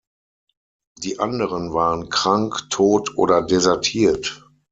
[0.97, 4.43] Die anderen waren krank, tot oder desertiert.